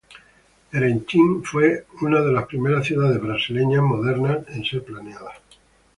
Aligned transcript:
Erechim 0.71 1.43
fue 1.43 1.85
una 2.01 2.23
de 2.23 2.31
las 2.33 2.47
primeras 2.47 2.87
ciudades 2.87 3.21
Brasileñas 3.21 3.83
modernas 3.83 4.39
en 4.47 4.65
ser 4.65 4.83
planeada. 4.83 5.29